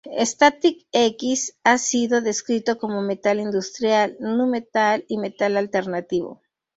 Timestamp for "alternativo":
5.57-6.41